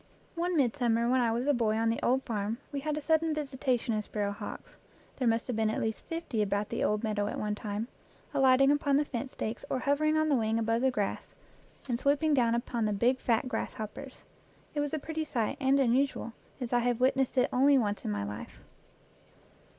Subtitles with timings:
[0.33, 3.35] One midsummer when I was a boy on the old farm we had a sudden
[3.35, 4.75] visitation of sparrow hawks;
[5.17, 7.87] there must have been at least fifty about the old meadow at one time,
[8.33, 11.35] alighting upon the fence stakes or hovering on the wing above the grass
[11.87, 14.23] and swooping down upon the 59 EACH AFTER ITS KIND big, fat grasshoppers.
[14.73, 18.03] It was a pretty sight and un usual, as I have witnessed it only once
[18.03, 18.59] in my life.